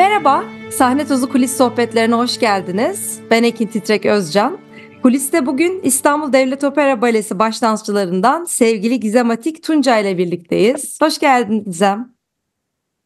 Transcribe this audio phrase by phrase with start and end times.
[0.00, 3.20] Merhaba, Sahne Tozu Kulis Sohbetlerine hoş geldiniz.
[3.30, 4.58] Ben Ekin Titrek Özcan.
[5.02, 10.98] Kuliste bugün İstanbul Devlet Opera Balesi başdansçılarından sevgili Gizem Atik Tunca ile birlikteyiz.
[11.02, 12.14] Hoş geldin Gizem.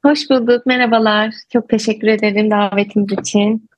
[0.04, 1.34] Hoş bulduk, merhabalar.
[1.52, 3.68] Çok teşekkür ederim davetiniz için.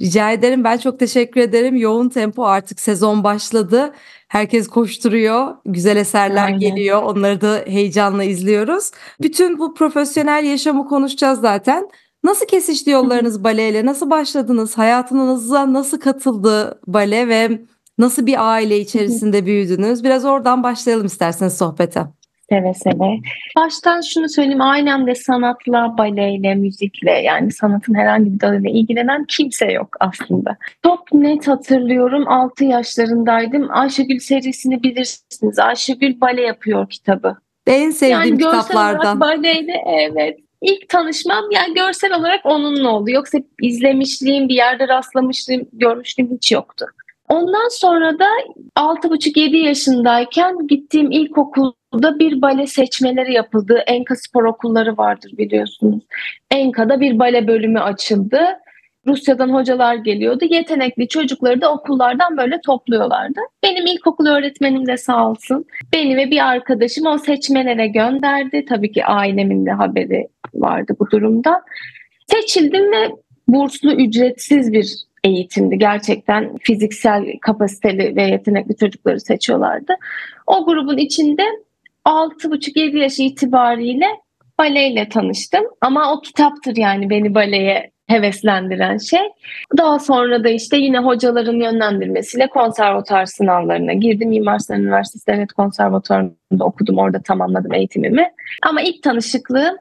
[0.00, 0.64] Rica ederim.
[0.64, 1.76] Ben çok teşekkür ederim.
[1.76, 3.92] Yoğun tempo artık sezon başladı.
[4.28, 5.54] Herkes koşturuyor.
[5.66, 6.60] Güzel eserler Aynen.
[6.60, 7.02] geliyor.
[7.02, 8.90] Onları da heyecanla izliyoruz.
[9.20, 11.88] Bütün bu profesyonel yaşamı konuşacağız zaten.
[12.24, 13.86] Nasıl kesişti yollarınız baleyle?
[13.86, 14.78] Nasıl başladınız?
[14.78, 17.60] Hayatınıza nasıl katıldı bale ve
[17.98, 20.04] nasıl bir aile içerisinde büyüdünüz?
[20.04, 22.00] Biraz oradan başlayalım isterseniz sohbete.
[22.48, 23.18] Seve seve.
[23.56, 24.60] Baştan şunu söyleyeyim.
[24.60, 30.56] Ailemde sanatla, baleyle, müzikle yani sanatın herhangi bir dalıyla ilgilenen kimse yok aslında.
[30.84, 32.28] Çok net hatırlıyorum.
[32.28, 33.68] 6 yaşlarındaydım.
[33.70, 35.58] Ayşegül serisini bilirsiniz.
[35.58, 37.36] Ayşegül bale yapıyor kitabı.
[37.66, 39.04] En sevdiğim yani kitaplardan.
[39.04, 43.10] Yani baleyle evet İlk tanışmam yani görsel olarak onunla oldu.
[43.10, 46.86] Yoksa izlemişliğim, bir yerde rastlamışlığım, görmüşlüğüm hiç yoktu.
[47.28, 48.26] Ondan sonra da
[48.76, 53.82] 6,5-7 yaşındayken gittiğim ilkokulda bir bale seçmeleri yapıldı.
[53.86, 56.02] Enka spor okulları vardır biliyorsunuz.
[56.50, 58.40] Enka'da bir bale bölümü açıldı.
[59.06, 60.44] Rusya'dan hocalar geliyordu.
[60.50, 63.40] Yetenekli çocukları da okullardan böyle topluyorlardı.
[63.62, 68.64] Benim ilkokul öğretmenim de sağ olsun beni ve bir arkadaşım o seçmelere gönderdi.
[68.68, 71.62] Tabii ki ailemin de haberi vardı bu durumda.
[72.26, 73.10] Seçildim ve
[73.48, 75.78] burslu ücretsiz bir eğitimdi.
[75.78, 79.92] Gerçekten fiziksel kapasiteli ve yetenekli çocukları seçiyorlardı.
[80.46, 81.42] O grubun içinde
[82.04, 84.06] 6,5-7 yaş itibariyle
[84.58, 85.64] baleyle tanıştım.
[85.80, 89.20] Ama o kitaptır yani beni baleye heveslendiren şey.
[89.78, 94.28] Daha sonra da işte yine hocaların yönlendirmesiyle konservatuar sınavlarına girdim.
[94.28, 96.98] Mimar Sinan Üniversitesi Devlet Konservatuarı'nda okudum.
[96.98, 98.30] Orada tamamladım eğitimimi.
[98.62, 99.76] Ama ilk tanışıklığım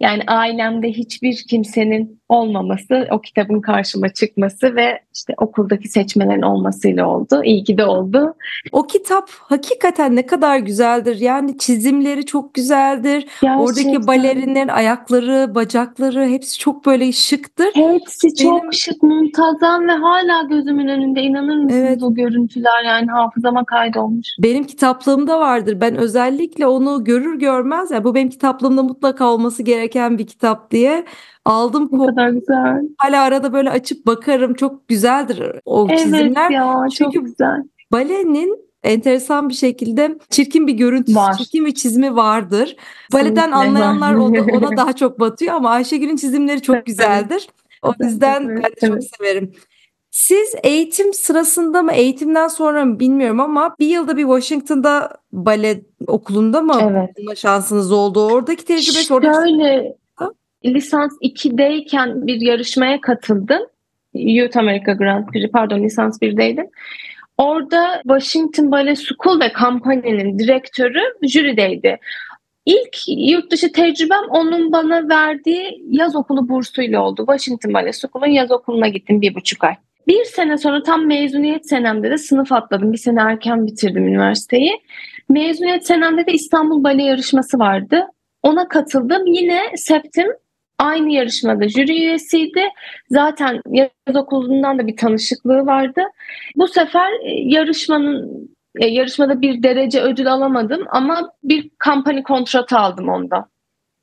[0.00, 7.40] yani ailemde hiçbir kimsenin olmaması, o kitabın karşıma çıkması ve işte okuldaki seçmelerin olmasıyla oldu.
[7.44, 8.34] İyi ki de oldu.
[8.72, 11.20] O kitap hakikaten ne kadar güzeldir.
[11.20, 13.20] Yani çizimleri çok güzeldir.
[13.20, 13.58] Gerçekten.
[13.58, 17.70] Oradaki balerinlerin ayakları, bacakları hepsi çok böyle şıktır.
[17.74, 18.60] Hepsi Benim...
[18.60, 22.02] çok şık, muntazam ve hala gözümün önünde inanır mısınız evet.
[22.02, 24.28] o görüntüler yani hafızama kaydolmuş.
[24.42, 25.80] Benim kitaplığımda vardır.
[25.80, 30.70] Ben özellikle onu görür görmez ya yani bu benim kitaplığımda mutlaka olması gereken bir kitap
[30.70, 31.04] diye
[31.46, 32.82] Aldım Ne kadar güzel.
[32.98, 34.54] Hala arada böyle açıp bakarım.
[34.54, 36.20] Çok güzeldir o evet çizimler.
[36.20, 37.62] Evet ya çok Çünkü güzel.
[37.92, 41.36] Balenin enteresan bir şekilde çirkin bir görüntüsü, Var.
[41.38, 42.76] çirkin bir çizimi vardır.
[43.12, 47.48] Baleden anlayanlar ona, ona daha çok batıyor ama Ayşegül'ün çizimleri çok güzeldir.
[47.82, 49.52] O yüzden ben de çok severim.
[50.10, 56.62] Siz eğitim sırasında mı, eğitimden sonra mı bilmiyorum ama bir yılda bir Washington'da bale okulunda
[56.62, 57.38] mı evet.
[57.38, 58.26] şansınız oldu?
[58.26, 59.96] Oradaki tecrübe Şöyle,
[60.74, 63.62] lisans 2'deyken bir yarışmaya katıldım.
[64.14, 66.70] Youth America Grand Prix, pardon lisans 1'deydim.
[67.38, 71.98] Orada Washington Ballet School ve kampanyanın direktörü jürideydi.
[72.66, 77.24] İlk yurt dışı tecrübem onun bana verdiği yaz okulu bursuyla oldu.
[77.26, 79.74] Washington Ballet School'un yaz okuluna gittim bir buçuk ay.
[80.06, 82.92] Bir sene sonra tam mezuniyet senemde de sınıf atladım.
[82.92, 84.80] Bir sene erken bitirdim üniversiteyi.
[85.28, 88.06] Mezuniyet senemde de İstanbul Bale yarışması vardı.
[88.42, 89.26] Ona katıldım.
[89.26, 90.26] Yine septim
[90.78, 92.68] Aynı yarışmada jüri üyesiydi.
[93.10, 96.02] Zaten yaz okulundan da bir tanışıklığı vardı.
[96.56, 98.48] Bu sefer e, yarışmanın
[98.78, 103.46] e, yarışmada bir derece ödül alamadım ama bir kampanya kontratı aldım ondan.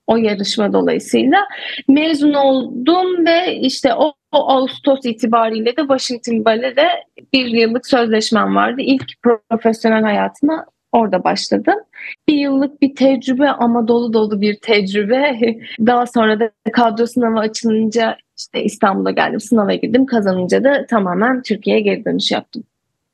[0.08, 1.48] O yarışma dolayısıyla
[1.88, 6.88] mezun oldum ve işte o, o Ağustos itibariyle de Washington Ballet'de
[7.34, 8.82] bir yıllık sözleşmem vardı.
[8.82, 9.12] İlk
[9.50, 11.80] profesyonel hayatıma Orada başladım.
[12.28, 15.40] Bir yıllık bir tecrübe ama dolu dolu bir tecrübe.
[15.80, 20.06] Daha sonra da kadro sınavı açılınca işte İstanbul'a geldim, sınava girdim.
[20.06, 22.64] Kazanınca da tamamen Türkiye'ye geri dönüş yaptım.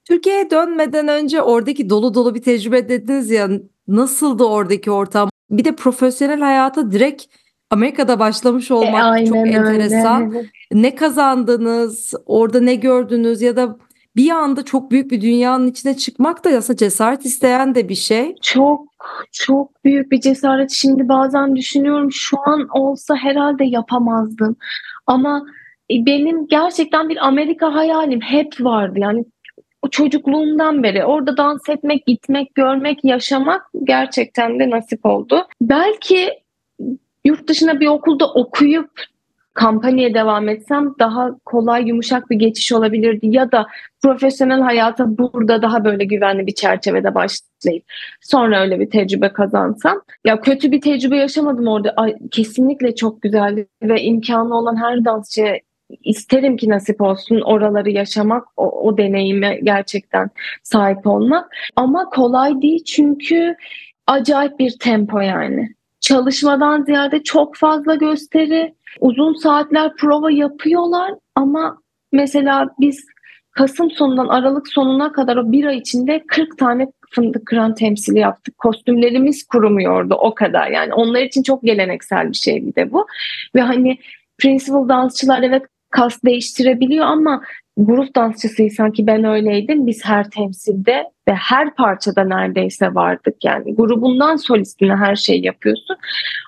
[0.06, 3.50] Türkiye'ye dönmeden önce oradaki dolu dolu bir tecrübe dediniz ya
[3.88, 5.30] nasıldı oradaki ortam?
[5.50, 7.26] Bir de profesyonel hayata direkt
[7.70, 10.36] Amerika'da başlamış e, olmak e, çok enteresan.
[10.36, 10.48] Öyle.
[10.72, 12.14] Ne kazandınız?
[12.26, 13.78] Orada ne gördünüz ya da
[14.20, 18.36] bir anda çok büyük bir dünyanın içine çıkmak da aslında cesaret isteyen de bir şey.
[18.42, 18.88] Çok
[19.32, 20.72] çok büyük bir cesaret.
[20.72, 24.56] Şimdi bazen düşünüyorum şu an olsa herhalde yapamazdım.
[25.08, 25.46] Ama
[25.92, 29.00] e, benim gerçekten bir Amerika hayalim hep vardı.
[29.00, 29.26] Yani
[29.92, 35.48] çocukluğumdan beri orada dans etmek, gitmek, görmek, yaşamak gerçekten de nasip oldu.
[35.62, 36.30] Belki
[37.26, 38.92] yurt dışına bir okulda okuyup
[39.60, 43.68] kampanyaya devam etsem daha kolay yumuşak bir geçiş olabilirdi ya da
[44.02, 47.84] profesyonel hayata burada daha böyle güvenli bir çerçevede başlayıp
[48.22, 53.68] sonra öyle bir tecrübe kazansam ya kötü bir tecrübe yaşamadım orada Ay, kesinlikle çok güzeldi
[53.84, 55.60] ve imkanı olan her dansçı
[56.04, 60.30] isterim ki nasip olsun oraları yaşamak, o, o deneyime gerçekten
[60.64, 61.56] sahip olmak.
[61.76, 63.56] Ama kolay değil çünkü
[64.08, 65.70] acayip bir tempo yani.
[66.00, 71.82] Çalışmadan ziyade çok fazla gösteri, uzun saatler prova yapıyorlar ama
[72.12, 73.06] mesela biz
[73.52, 78.58] Kasım sonundan Aralık sonuna kadar o bir ay içinde 40 tane fındık kıran temsili yaptık.
[78.58, 80.94] Kostümlerimiz kurumuyordu o kadar yani.
[80.94, 83.08] Onlar için çok geleneksel bir şey bir de bu.
[83.56, 83.98] Ve hani
[84.38, 87.42] principal dansçılar evet kas değiştirebiliyor ama
[87.80, 89.88] grup dansçısıysan ki ben öyleydim.
[89.88, 93.76] Biz her temsilde ve her parçada neredeyse vardık yani.
[93.76, 95.98] Grubundan solistine her şeyi yapıyorsun.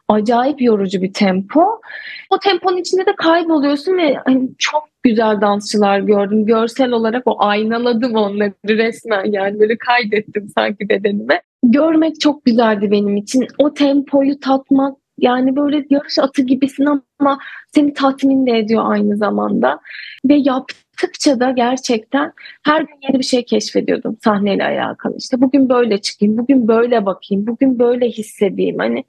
[0.09, 1.81] Acayip yorucu bir tempo.
[2.29, 6.45] O temponun içinde de kayboluyorsun ve hani çok güzel dansçılar gördüm.
[6.45, 11.41] Görsel olarak o aynaladım onları resmen yani böyle kaydettim sanki bedenime.
[11.63, 13.47] Görmek çok güzeldi benim için.
[13.57, 16.87] O tempoyu tatmak yani böyle yarış atı gibisin
[17.19, 17.37] ama
[17.75, 19.79] seni tatmin de ediyor aynı zamanda.
[20.25, 22.33] Ve yaptıkça da gerçekten
[22.63, 25.17] her gün yeni bir şey keşfediyordum sahneyle alakalı.
[25.17, 28.77] İşte bugün böyle çıkayım, bugün böyle bakayım, bugün böyle hissedeyim.
[28.79, 29.03] Hani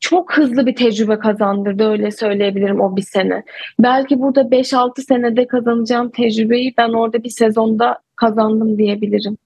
[0.00, 3.42] çok hızlı bir tecrübe kazandırdı öyle söyleyebilirim o bir sene.
[3.78, 9.36] Belki burada 5-6 senede kazanacağım tecrübeyi ben orada bir sezonda kazandım diyebilirim.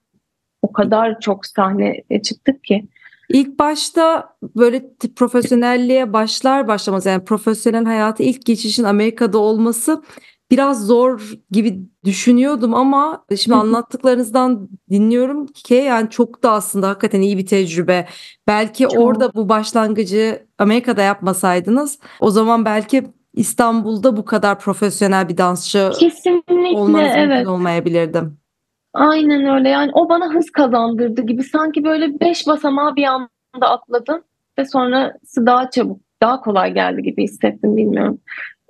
[0.63, 2.85] O kadar çok sahneye çıktık ki.
[3.29, 10.03] İlk başta böyle profesyonelliğe başlar başlamaz yani profesyonel hayatı ilk geçişin Amerika'da olması
[10.51, 17.39] biraz zor gibi düşünüyordum ama şimdi anlattıklarınızdan dinliyorum ki yani çok da aslında hakikaten iyi
[17.39, 18.09] bir tecrübe.
[18.47, 18.99] Belki çok.
[18.99, 23.05] orada bu başlangıcı Amerika'da yapmasaydınız o zaman belki
[23.35, 27.47] İstanbul'da bu kadar profesyonel bir dansçı Kesinlikle, olmanız evet.
[27.47, 28.39] olmayabilirdim.
[28.95, 34.23] Aynen öyle yani o bana hız kazandırdı gibi sanki böyle beş basamağı bir anda atladım
[34.59, 38.19] ve sonrası daha çabuk daha kolay geldi gibi hissettim bilmiyorum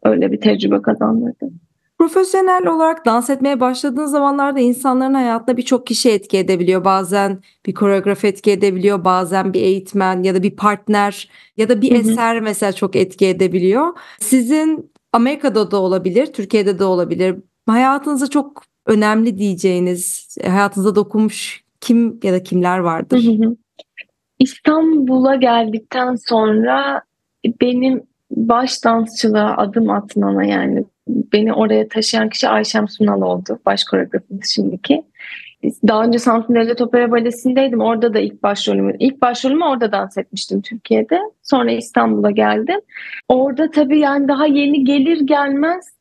[0.04, 1.50] öyle bir tecrübe kazandırdı.
[1.98, 6.84] Profesyonel olarak dans etmeye başladığın zamanlarda insanların hayatına birçok kişi etki edebiliyor.
[6.84, 11.90] Bazen bir koreograf etki edebiliyor, bazen bir eğitmen ya da bir partner ya da bir
[11.90, 11.98] hı hı.
[12.10, 13.86] eser mesela çok etki edebiliyor.
[14.20, 17.36] Sizin Amerika'da da olabilir, Türkiye'de de olabilir.
[17.66, 23.24] Hayatınızda çok önemli diyeceğiniz, hayatınıza dokunmuş kim ya da kimler vardır?
[24.38, 27.02] İstanbul'a geldikten sonra
[27.60, 33.58] benim baş dansçılığa adım atmama yani beni oraya taşıyan kişi Ayşem Sunal oldu.
[33.66, 35.02] Baş koreografimiz şimdiki.
[35.88, 37.80] Daha önce Samsun Devlet Opera Balesi'ndeydim.
[37.80, 41.20] Orada da ilk başrolümü, ilk başrolümü orada dans etmiştim Türkiye'de.
[41.42, 42.80] Sonra İstanbul'a geldim.
[43.28, 45.93] Orada tabii yani daha yeni gelir gelmez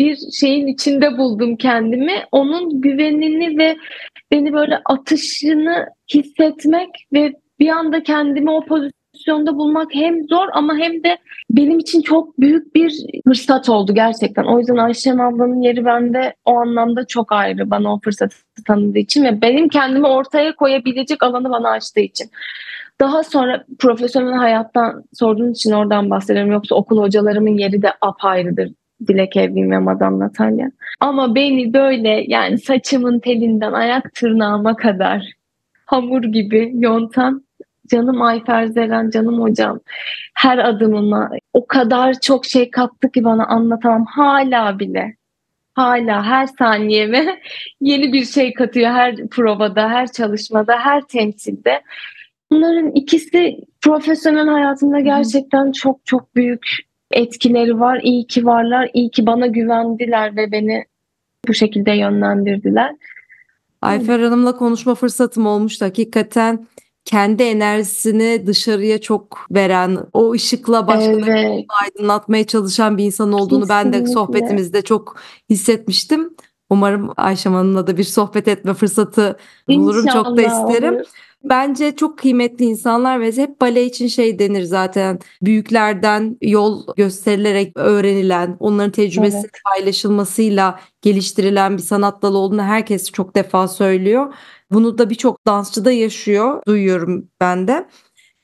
[0.00, 2.12] bir şeyin içinde buldum kendimi.
[2.32, 3.76] Onun güvenini ve
[4.30, 11.04] beni böyle atışını hissetmek ve bir anda kendimi o pozisyonda bulmak hem zor ama hem
[11.04, 11.18] de
[11.50, 12.92] benim için çok büyük bir
[13.24, 14.44] fırsat oldu gerçekten.
[14.44, 18.36] O yüzden Ayşem ablanın yeri bende o anlamda çok ayrı bana o fırsatı
[18.66, 22.30] tanıdığı için ve benim kendimi ortaya koyabilecek alanı bana açtığı için.
[23.00, 26.52] Daha sonra profesyonel hayattan sorduğun için oradan bahsediyorum.
[26.52, 28.70] Yoksa okul hocalarımın yeri de apayrıdır.
[29.06, 30.70] Dilek Evlin ve Madame Natalya.
[31.00, 35.32] Ama beni böyle yani saçımın telinden ayak tırnağıma kadar
[35.86, 37.44] hamur gibi yontan
[37.90, 39.80] canım Ayfer Zeren, canım hocam
[40.34, 45.16] her adımıma o kadar çok şey kattı ki bana anlatamam hala bile.
[45.74, 47.40] Hala her saniyeme
[47.80, 51.82] yeni bir şey katıyor her provada, her çalışmada, her temsilde.
[52.50, 58.00] Bunların ikisi profesyonel hayatımda gerçekten çok çok büyük etkileri var.
[58.02, 60.84] İyi ki varlar, iyi ki bana güvendiler ve beni
[61.48, 62.96] bu şekilde yönlendirdiler.
[63.82, 65.84] Ayfer Hanım'la konuşma fırsatım olmuştu.
[65.84, 66.66] Hakikaten
[67.04, 71.64] kendi enerjisini dışarıya çok veren, o ışıkla başkalarını evet.
[71.82, 73.92] aydınlatmaya çalışan bir insan olduğunu Kesinlikle.
[73.92, 75.16] ben de sohbetimizde çok
[75.50, 76.36] hissetmiştim.
[76.70, 79.36] Umarım Ayşem Hanım'la da bir sohbet etme fırsatı
[79.68, 80.06] bulurum.
[80.06, 80.94] İnşallah çok da isterim.
[80.94, 81.06] Olur.
[81.44, 88.56] Bence çok kıymetli insanlar ve hep bale için şey denir zaten büyüklerden yol gösterilerek öğrenilen,
[88.60, 89.50] onların tecrübesi evet.
[89.64, 94.34] paylaşılmasıyla geliştirilen bir sanat dalı olduğunu herkes çok defa söylüyor.
[94.70, 97.86] Bunu da birçok dansçı da yaşıyor, duyuyorum ben de.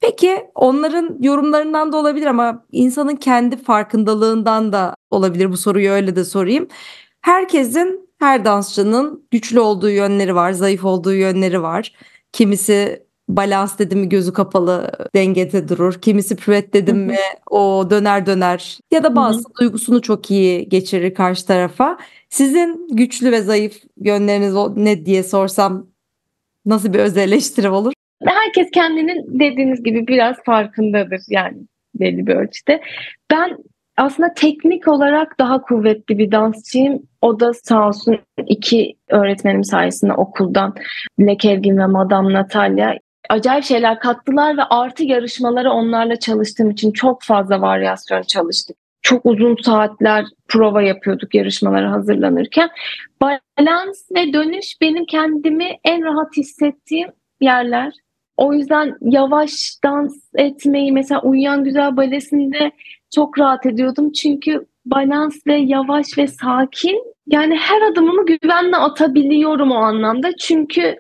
[0.01, 6.25] Peki onların yorumlarından da olabilir ama insanın kendi farkındalığından da olabilir bu soruyu öyle de
[6.25, 6.69] sorayım.
[7.21, 11.93] Herkesin, her dansçının güçlü olduğu yönleri var, zayıf olduğu yönleri var.
[12.37, 16.01] Kimisi balans dedim mi gözü kapalı dengede durur.
[16.01, 17.17] Kimisi püvet dedim mi
[17.51, 21.99] o döner döner ya da bazı duygusunu çok iyi geçirir karşı tarafa.
[22.29, 25.87] Sizin güçlü ve zayıf yönleriniz ne diye sorsam
[26.67, 27.93] nasıl bir öz eleştiri olur?
[28.25, 31.57] Herkes kendinin dediğiniz gibi biraz farkındadır yani
[31.95, 32.81] belli bir ölçüde.
[33.31, 33.57] Ben
[33.97, 37.03] aslında teknik olarak daha kuvvetli bir dansçıyım.
[37.23, 40.75] O da sağ olsun iki öğretmenim sayesinde okuldan
[41.19, 42.95] Black Evgin ve Madame Natalia
[43.29, 48.77] acayip şeyler kattılar ve artı yarışmaları onlarla çalıştığım için çok fazla varyasyon çalıştık.
[49.03, 52.71] Çok uzun saatler prova yapıyorduk yarışmalara hazırlanırken.
[53.21, 57.09] Balans ve dönüş benim kendimi en rahat hissettiğim
[57.41, 57.93] yerler.
[58.37, 62.73] O yüzden yavaş dans etmeyi mesela Uyuyan Güzel Balesi'nde
[63.17, 64.13] çok rahat ediyordum.
[64.13, 70.37] Çünkü balans ve yavaş ve sakin yani her adımımı güvenle atabiliyorum o anlamda.
[70.37, 70.97] Çünkü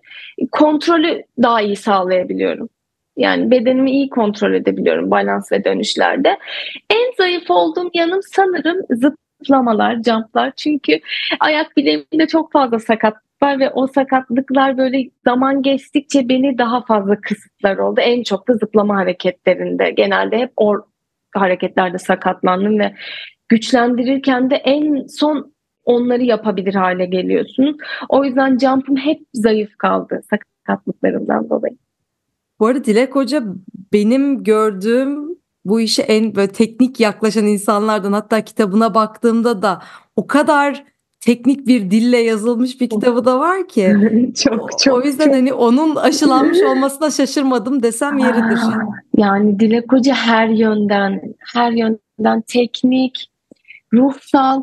[0.52, 2.68] kontrolü daha iyi sağlayabiliyorum.
[3.16, 6.38] Yani bedenimi iyi kontrol edebiliyorum balans ve dönüşlerde.
[6.90, 10.52] En zayıf olduğum yanım sanırım zıplamalar, jumplar.
[10.56, 11.00] Çünkü
[11.40, 17.20] ayak bileğimde çok fazla sakat var ve o sakatlıklar böyle zaman geçtikçe beni daha fazla
[17.20, 18.00] kısıtlar oldu.
[18.00, 19.90] En çok da zıplama hareketlerinde.
[19.90, 20.87] Genelde hep o
[21.40, 22.95] hareketlerde sakatlandım ve
[23.49, 25.52] güçlendirirken de en son
[25.85, 27.76] onları yapabilir hale geliyorsunuz.
[28.09, 31.76] O yüzden jump'ım hep zayıf kaldı sakatlıklarımdan dolayı.
[32.61, 33.43] Bu arada Dilek Hoca
[33.93, 39.83] benim gördüğüm bu işe en böyle teknik yaklaşan insanlardan hatta kitabına baktığımda da
[40.16, 40.85] o kadar
[41.26, 43.95] teknik bir dille yazılmış bir kitabı da var ki.
[44.45, 44.95] çok çok.
[44.95, 45.35] O yüzden çok.
[45.35, 48.59] hani onun aşılanmış olmasına şaşırmadım desem yeridir.
[49.16, 51.23] Yani Dilek Hoca her yönden,
[51.54, 53.30] her yönden teknik,
[53.92, 54.62] ruhsal,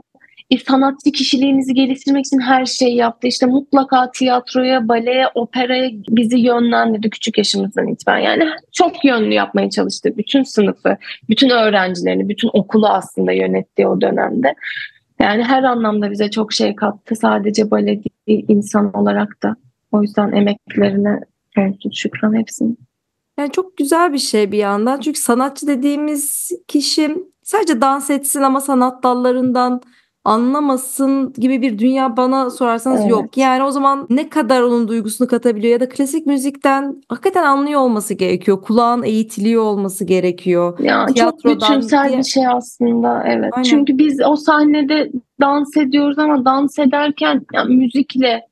[0.51, 3.27] e, sanatçı kişiliğimizi geliştirmek için her şeyi yaptı.
[3.27, 8.19] İşte mutlaka tiyatroya, baleye, operaya bizi yönlendirdi küçük yaşımızdan itibaren.
[8.19, 10.13] Yani çok yönlü yapmaya çalıştı.
[10.17, 10.97] Bütün sınıfı,
[11.29, 14.55] bütün öğrencilerini, bütün okulu aslında yönettiği o dönemde.
[15.19, 17.15] Yani her anlamda bize çok şey kattı.
[17.15, 19.55] Sadece bale değil, insan olarak da.
[19.91, 21.19] O yüzden emeklerine
[21.55, 22.77] sonsuz şükran hepsinin.
[23.37, 24.99] Yani çok güzel bir şey bir yandan.
[24.99, 29.81] Çünkü sanatçı dediğimiz kişi sadece dans etsin ama sanat dallarından
[30.23, 33.11] anlamasın gibi bir dünya bana sorarsanız evet.
[33.11, 33.37] yok.
[33.37, 38.13] Yani o zaman ne kadar onun duygusunu katabiliyor ya da klasik müzikten hakikaten anlıyor olması
[38.13, 38.61] gerekiyor.
[38.61, 40.79] Kulağın eğitiliyor olması gerekiyor.
[40.79, 42.17] Ya çok bütünsel diye...
[42.17, 43.53] bir şey aslında evet.
[43.53, 43.63] Aynen.
[43.63, 45.11] Çünkü biz o sahnede
[45.41, 48.47] dans ediyoruz ama dans ederken yani müzikle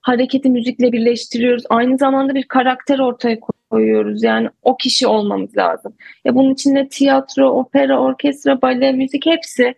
[0.00, 1.64] hareketi müzikle birleştiriyoruz.
[1.70, 3.40] Aynı zamanda bir karakter ortaya
[3.70, 4.22] koyuyoruz.
[4.22, 5.92] Yani o kişi olmamız lazım.
[6.24, 9.74] Ya bunun içinde tiyatro, opera, orkestra, bale, müzik hepsi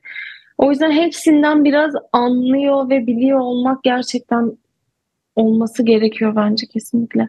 [0.58, 4.52] o yüzden hepsinden biraz anlıyor ve biliyor olmak gerçekten
[5.36, 7.28] olması gerekiyor bence kesinlikle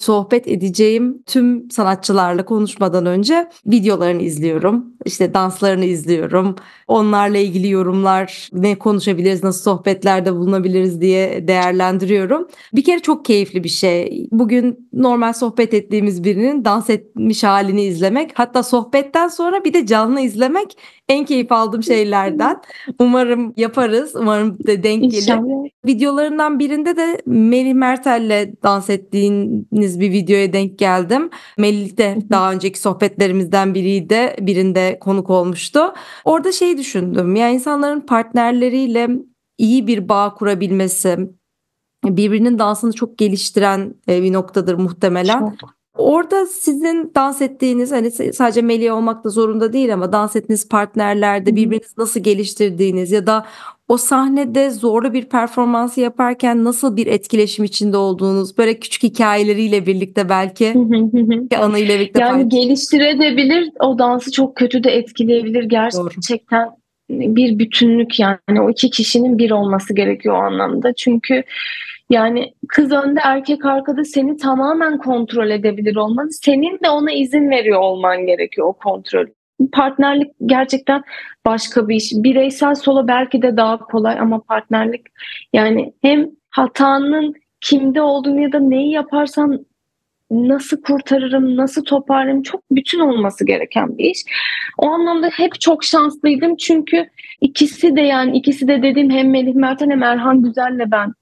[0.00, 4.86] sohbet edeceğim tüm sanatçılarla konuşmadan önce videolarını izliyorum.
[5.04, 6.56] İşte danslarını izliyorum.
[6.88, 12.48] Onlarla ilgili yorumlar, ne konuşabiliriz, nasıl sohbetlerde bulunabiliriz diye değerlendiriyorum.
[12.72, 14.28] Bir kere çok keyifli bir şey.
[14.32, 20.20] Bugün normal sohbet ettiğimiz birinin dans etmiş halini izlemek, hatta sohbetten sonra bir de canlı
[20.20, 20.76] izlemek
[21.10, 22.62] en keyif aldığım şeylerden.
[22.98, 24.16] Umarım yaparız.
[24.16, 25.16] Umarım de denk gelir.
[25.16, 25.68] İnşallah.
[25.86, 31.30] Videolarından birinde de Melih Mertel'le dans ettiğiniz bir videoya denk geldim.
[31.58, 34.36] Melih de daha önceki sohbetlerimizden biriydi.
[34.40, 35.80] Birinde konuk olmuştu.
[36.24, 37.36] Orada şey düşündüm.
[37.36, 39.08] Ya insanların partnerleriyle
[39.58, 41.18] iyi bir bağ kurabilmesi,
[42.04, 45.38] birbirinin dansını çok geliştiren e, bir noktadır muhtemelen.
[45.60, 45.79] Çok.
[46.00, 51.56] Orada sizin dans ettiğiniz hani sadece Melih olmak da zorunda değil ama dans ettiğiniz partnerlerde
[51.56, 53.46] birbirinizi nasıl geliştirdiğiniz ya da
[53.88, 60.28] o sahnede zorlu bir performansı yaparken nasıl bir etkileşim içinde olduğunuz böyle küçük hikayeleriyle birlikte
[60.28, 60.74] belki
[61.58, 65.64] anıyla birlikte yani geliştirebilir o dansı çok kötü de etkileyebilir.
[65.64, 67.36] Gerçekten Doğru.
[67.36, 70.92] bir bütünlük yani o iki kişinin bir olması gerekiyor o anlamda.
[70.94, 71.42] Çünkü
[72.10, 76.28] yani kız önde erkek arkada seni tamamen kontrol edebilir olman.
[76.28, 79.26] Senin de ona izin veriyor olman gerekiyor o kontrol.
[79.72, 81.02] Partnerlik gerçekten
[81.46, 82.12] başka bir iş.
[82.14, 85.06] Bireysel solo belki de daha kolay ama partnerlik
[85.52, 89.66] yani hem hatanın kimde olduğunu ya da neyi yaparsan
[90.30, 94.24] nasıl kurtarırım, nasıl toparlarım çok bütün olması gereken bir iş.
[94.78, 97.08] O anlamda hep çok şanslıydım çünkü
[97.40, 101.12] ikisi de yani ikisi de dediğim hem Melih Mertan hem Erhan Güzel'le ben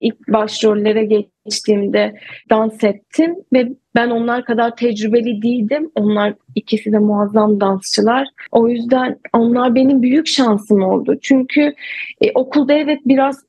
[0.00, 2.14] ilk başrollere geçtiğimde
[2.50, 5.90] dans ettim ve ben onlar kadar tecrübeli değildim.
[5.94, 8.28] Onlar ikisi de muazzam dansçılar.
[8.52, 11.16] O yüzden onlar benim büyük şansım oldu.
[11.22, 11.74] Çünkü
[12.20, 13.44] e, okulda evet biraz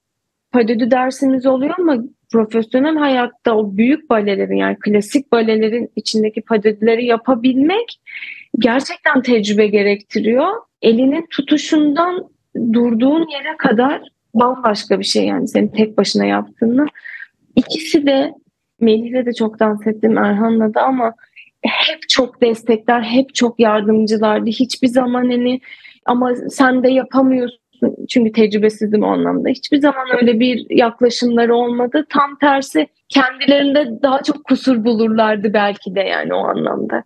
[0.51, 1.97] padödü dersimiz oluyor ama
[2.31, 7.99] profesyonel hayatta o büyük balelerin yani klasik balelerin içindeki padedileri yapabilmek
[8.59, 10.47] gerçekten tecrübe gerektiriyor.
[10.81, 12.29] Elinin tutuşundan
[12.73, 14.01] durduğun yere kadar
[14.39, 16.85] bambaşka bir şey yani senin tek başına yaptığını.
[17.55, 18.33] İkisi de
[18.81, 21.13] Melih'le de çok dans ettim Erhan'la da ama
[21.61, 24.49] hep çok destekler, hep çok yardımcılardı.
[24.49, 25.59] Hiçbir zaman hani
[26.05, 27.59] ama sen de yapamıyorsun
[28.09, 29.49] çünkü tecrübesizdim o anlamda.
[29.49, 32.05] Hiçbir zaman öyle bir yaklaşımları olmadı.
[32.09, 37.03] Tam tersi kendilerinde daha çok kusur bulurlardı belki de yani o anlamda.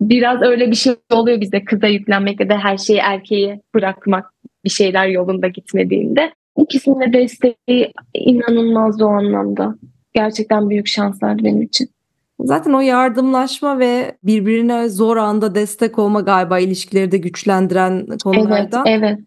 [0.00, 4.32] Biraz öyle bir şey oluyor bizde kıza yüklenmek ya da her şeyi erkeğe bırakmak
[4.64, 6.32] bir şeyler yolunda gitmediğinde.
[6.58, 9.74] İkisinin de desteği inanılmaz o anlamda.
[10.14, 11.88] Gerçekten büyük şanslar benim için.
[12.44, 18.86] Zaten o yardımlaşma ve birbirine zor anda destek olma galiba ilişkileri de güçlendiren konulardan.
[18.86, 19.18] Evet, evet.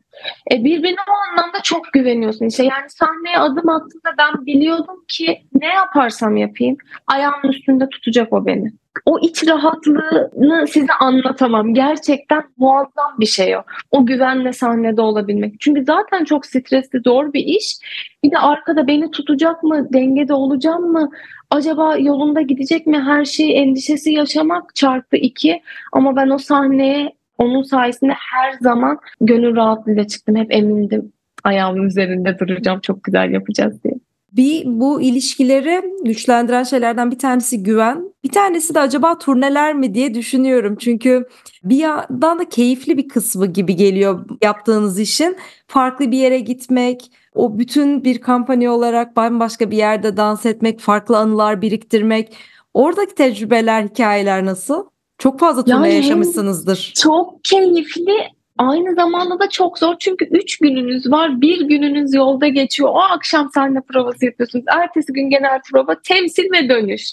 [0.51, 2.45] E birbirine o anlamda çok güveniyorsun.
[2.45, 6.77] İşte yani sahneye adım attığımda ben biliyordum ki ne yaparsam yapayım
[7.07, 8.73] ayağımın üstünde tutacak o beni.
[9.05, 11.73] O iç rahatlığını size anlatamam.
[11.73, 13.61] Gerçekten muazzam bir şey o.
[13.91, 15.59] O güvenle sahnede olabilmek.
[15.59, 17.77] Çünkü zaten çok stresli, zor bir iş.
[18.23, 21.09] Bir de arkada beni tutacak mı, dengede olacağım mı?
[21.51, 25.61] Acaba yolunda gidecek mi her şey endişesi yaşamak çarpı iki.
[25.91, 30.35] Ama ben o sahneye onun sayesinde her zaman gönül rahatlığıyla çıktım.
[30.35, 32.79] Hep emindim ayağımın üzerinde duracağım.
[32.79, 33.93] Çok güzel yapacağız diye.
[34.33, 38.13] Bir bu ilişkileri güçlendiren şeylerden bir tanesi güven.
[38.23, 40.75] Bir tanesi de acaba turneler mi diye düşünüyorum.
[40.79, 41.27] Çünkü
[41.63, 45.37] bir yandan da keyifli bir kısmı gibi geliyor yaptığınız işin.
[45.67, 51.17] Farklı bir yere gitmek, o bütün bir kampanya olarak bambaşka bir yerde dans etmek, farklı
[51.17, 52.35] anılar biriktirmek.
[52.73, 54.85] Oradaki tecrübeler, hikayeler nasıl?
[55.17, 56.93] Çok fazla turne yani yaşamışsınızdır.
[56.95, 58.29] Çok keyifli.
[58.57, 61.41] Aynı zamanda da çok zor çünkü üç gününüz var.
[61.41, 62.89] Bir gününüz yolda geçiyor.
[62.89, 64.65] O akşam sahne provası yapıyorsunuz.
[64.67, 67.11] Ertesi gün genel prova, temsil ve dönüş.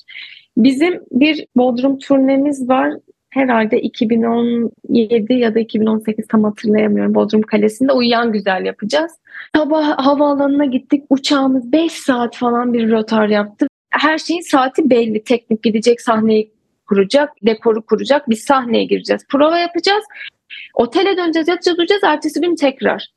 [0.56, 2.92] Bizim bir Bodrum turnemiz var.
[3.30, 7.14] Herhalde 2017 ya da 2018 tam hatırlayamıyorum.
[7.14, 9.12] Bodrum Kalesi'nde Uyuyan Güzel yapacağız.
[9.56, 11.04] Sabah havaalanına gittik.
[11.10, 13.66] Uçağımız 5 saat falan bir rotar yaptı.
[13.90, 15.24] Her şeyin saati belli.
[15.24, 16.52] Teknik gidecek sahneyi
[16.88, 18.30] kuracak, dekoru kuracak.
[18.30, 19.22] Biz sahneye gireceğiz.
[19.28, 20.04] Prova yapacağız.
[20.74, 22.04] Otele döneceğiz, yatacağız, uyuyacağız.
[22.04, 23.08] Ertesi gün tekrar.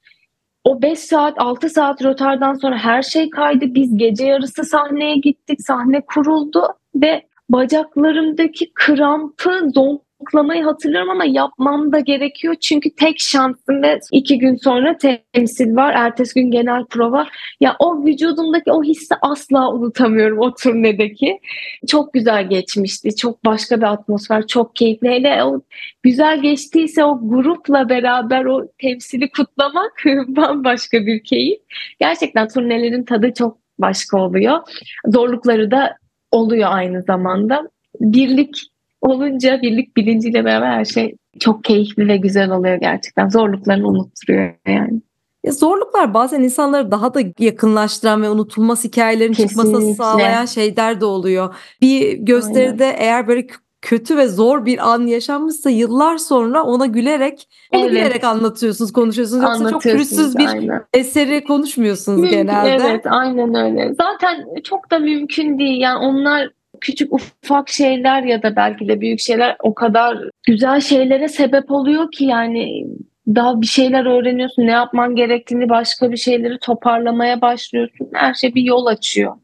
[0.63, 3.65] O 5 saat, 6 saat rotardan sonra her şey kaydı.
[3.75, 5.61] Biz gece yarısı sahneye gittik.
[5.61, 12.55] Sahne kuruldu ve bacaklarımdaki krampı, zonk yoklamayı hatırlıyorum ama yapmam da gerekiyor.
[12.61, 14.97] Çünkü tek şansım ve iki gün sonra
[15.33, 15.93] temsil var.
[15.93, 17.27] Ertesi gün genel prova.
[17.59, 21.39] Ya o vücudumdaki o hissi asla unutamıyorum o turnedeki.
[21.87, 23.15] Çok güzel geçmişti.
[23.15, 24.47] Çok başka bir atmosfer.
[24.47, 25.09] Çok keyifli.
[25.09, 25.61] Hele o
[26.03, 31.59] güzel geçtiyse o grupla beraber o temsili kutlamak bambaşka bir keyif.
[31.99, 34.59] Gerçekten turnelerin tadı çok başka oluyor.
[35.07, 35.97] Zorlukları da
[36.31, 37.69] oluyor aynı zamanda.
[37.99, 38.72] Birlik
[39.03, 43.29] olunca birlik bilinciyle beraber her şey çok keyifli ve güzel oluyor gerçekten.
[43.29, 45.01] Zorluklarını unutturuyor yani.
[45.45, 49.63] Ya zorluklar bazen insanları daha da yakınlaştıran ve unutulmaz hikayelerin Kesinlikle.
[49.63, 51.55] çıkmasını sağlayan şeyler de oluyor.
[51.81, 52.97] Bir gösteride Aynen.
[52.99, 53.47] eğer böyle
[53.81, 57.91] kötü ve zor bir an yaşanmışsa yıllar sonra ona gülerek onu evet.
[57.91, 59.43] gülerek anlatıyorsunuz, konuşuyorsunuz.
[59.43, 60.85] Yoksa çok pürüzsüz bir aynen.
[60.93, 62.69] eseri konuşmuyorsunuz mümkün, genelde.
[62.69, 63.93] Evet, aynen öyle.
[63.93, 65.81] Zaten çok da mümkün değil.
[65.81, 66.49] Yani onlar
[66.83, 70.17] küçük ufak şeyler ya da belki de büyük şeyler o kadar
[70.47, 72.85] güzel şeylere sebep oluyor ki yani
[73.27, 74.67] daha bir şeyler öğreniyorsun.
[74.67, 78.09] Ne yapman gerektiğini başka bir şeyleri toparlamaya başlıyorsun.
[78.13, 79.35] Her şey bir yol açıyor.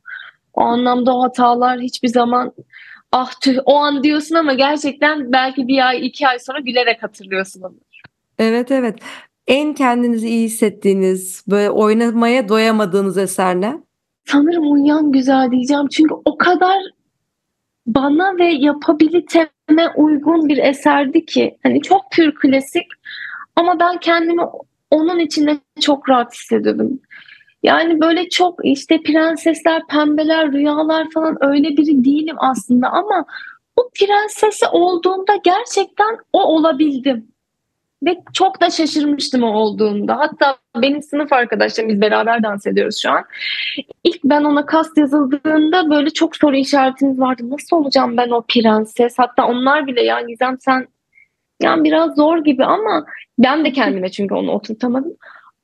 [0.53, 2.53] O anlamda o hatalar hiçbir zaman
[3.11, 7.61] ah tüh o an diyorsun ama gerçekten belki bir ay iki ay sonra gülerek hatırlıyorsun
[7.61, 7.77] onu.
[8.39, 8.99] Evet evet.
[9.47, 13.77] En kendinizi iyi hissettiğiniz, böyle oynamaya doyamadığınız eser ne?
[14.25, 15.87] Sanırım Uyuyan Güzel diyeceğim.
[15.87, 16.77] Çünkü o kadar
[17.95, 22.87] bana ve yapabiliteme uygun bir eserdi ki hani çok pür klasik
[23.55, 24.41] ama ben kendimi
[24.91, 26.99] onun içinde çok rahat hissediyordum.
[27.63, 33.25] Yani böyle çok işte prensesler, pembeler, rüyalar falan öyle biri değilim aslında ama
[33.77, 37.27] bu prensesi olduğunda gerçekten o olabildim.
[38.03, 40.17] Ve çok da şaşırmıştım o olduğunda.
[40.17, 43.25] Hatta benim sınıf arkadaşlarım biz beraber dans ediyoruz şu an.
[44.03, 47.49] İlk ben ona kast yazıldığında böyle çok soru işaretimiz vardı.
[47.49, 49.13] Nasıl olacağım ben o prenses?
[49.17, 50.87] Hatta onlar bile ya Gizem sen
[51.61, 53.05] yani biraz zor gibi ama
[53.39, 55.13] ben de kendime çünkü onu oturtamadım.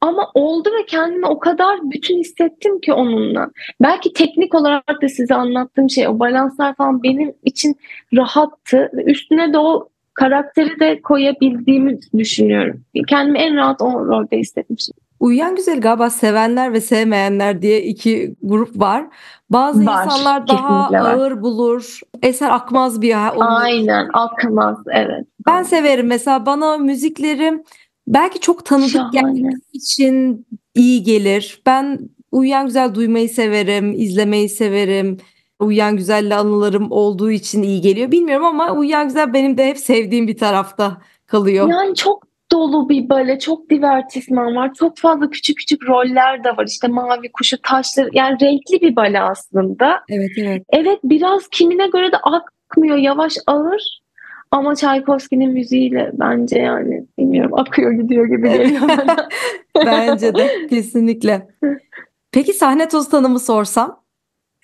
[0.02, 3.50] Ama oldu ve kendimi o kadar bütün hissettim ki onunla.
[3.82, 7.76] Belki teknik olarak da size anlattığım şey o balanslar falan benim için
[8.14, 8.92] rahattı.
[9.06, 12.82] Üstüne de o karakteri de koyabildiğimi düşünüyorum.
[13.08, 14.94] Kendimi en rahat o rolde hissetmişim.
[15.20, 19.06] Uyuyan Güzel galiba sevenler ve sevmeyenler diye iki grup var.
[19.50, 21.14] Bazı Var, insanlar daha var.
[21.14, 22.00] ağır bulur.
[22.24, 23.46] Eser akmaz bir olur.
[23.48, 25.26] Aynen akmaz evet.
[25.48, 27.64] Ben severim mesela bana müziklerim
[28.08, 31.62] belki çok tanıdık geldiği için iyi gelir.
[31.66, 32.00] Ben
[32.32, 35.18] Uyuyan Güzel duymayı severim, izlemeyi severim.
[35.60, 38.12] Uyuyan Güzel'le anılarım olduğu için iyi geliyor.
[38.12, 41.70] Bilmiyorum ama Uyuyan Güzel benim de hep sevdiğim bir tarafta kalıyor.
[41.70, 44.74] Yani çok dolu bir bale, çok divertisman var.
[44.74, 46.66] Çok fazla küçük küçük roller de var.
[46.68, 48.10] İşte mavi kuşu, taşları.
[48.14, 50.00] Yani renkli bir bale aslında.
[50.10, 50.64] Evet evet.
[50.70, 52.98] Evet biraz kimine göre de akmıyor.
[52.98, 54.02] Yavaş ağır.
[54.52, 59.30] Ama Tchaikovsky'nin müziğiyle bence yani bilmiyorum akıyor gidiyor gibi geliyor bana.
[59.86, 61.48] Bence de kesinlikle.
[62.32, 64.05] Peki sahne toz tanımı sorsam?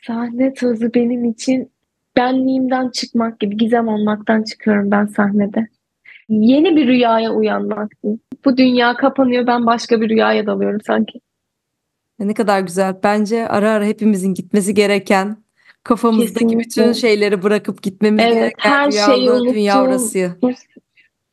[0.07, 1.71] Sahne tozu benim için
[2.17, 5.67] benliğimden çıkmak gibi gizem olmaktan çıkıyorum ben sahnede.
[6.29, 8.19] Yeni bir rüyaya uyanmak diyeyim.
[8.45, 11.19] Bu dünya kapanıyor ben başka bir rüyaya dalıyorum sanki.
[12.19, 12.95] Ne kadar güzel.
[13.03, 15.37] Bence ara ara hepimizin gitmesi gereken,
[15.83, 16.59] kafamızdaki Kesinlikle.
[16.59, 20.37] bütün şeyleri bırakıp gitmemiz Evet, gereken her şeyi rüyalı dünya orası.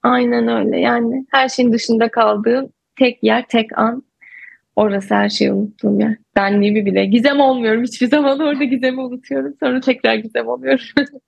[0.02, 4.02] Aynen öyle yani her şeyin dışında kaldığım tek yer tek an
[4.78, 6.16] orası her şeyi unuttuğum yer.
[6.36, 10.84] Benliğimi bile gizem olmuyorum hiçbir zaman orada gizemi unutuyorum sonra tekrar gizem oluyorum.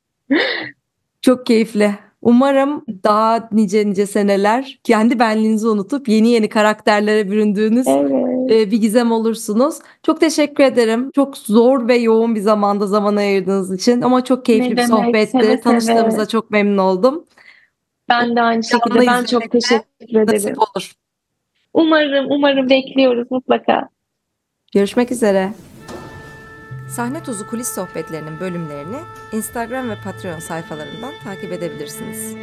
[1.22, 1.90] Çok keyifli.
[2.22, 8.52] Umarım daha nice nice seneler kendi benliğinizi unutup yeni yeni karakterlere büründüğünüz evet.
[8.52, 9.78] e, bir gizem olursunuz.
[10.02, 11.10] Çok teşekkür ederim.
[11.14, 14.90] Çok zor ve yoğun bir zamanda zaman ayırdığınız için ama çok keyifli Ne bir demek,
[14.90, 15.30] sohbetti.
[15.30, 15.60] seve seve.
[15.60, 17.24] Tanıştığımıza çok memnun oldum.
[18.08, 20.26] Ben de aynı şekilde ben çok teşekkür ederim.
[20.26, 20.92] Nasip olur.
[21.72, 23.88] Umarım umarım bekliyoruz mutlaka.
[24.74, 25.52] Görüşmek üzere.
[26.88, 28.96] Sahne Tozu kulis sohbetlerinin bölümlerini
[29.33, 32.37] Instagram ve Patreon sayfalarından takip edebilirsiniz.